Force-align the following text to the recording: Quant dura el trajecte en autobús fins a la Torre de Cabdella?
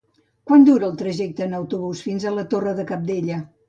Quant 0.51 0.65
dura 0.69 0.87
el 0.87 0.95
trajecte 1.03 1.47
en 1.49 1.55
autobús 1.59 2.05
fins 2.09 2.29
a 2.33 2.37
la 2.41 2.51
Torre 2.57 2.79
de 2.83 2.91
Cabdella? 2.95 3.45